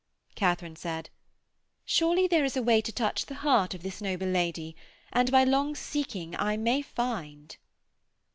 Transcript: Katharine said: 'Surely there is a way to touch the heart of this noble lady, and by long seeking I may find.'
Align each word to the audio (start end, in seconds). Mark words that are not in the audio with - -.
Katharine 0.33 0.77
said: 0.77 1.11
'Surely 1.85 2.25
there 2.25 2.43
is 2.43 2.57
a 2.57 2.63
way 2.63 2.81
to 2.81 2.91
touch 2.91 3.27
the 3.27 3.35
heart 3.45 3.75
of 3.75 3.83
this 3.83 4.01
noble 4.01 4.25
lady, 4.25 4.75
and 5.13 5.29
by 5.31 5.43
long 5.43 5.75
seeking 5.75 6.35
I 6.39 6.57
may 6.57 6.81
find.' 6.81 7.55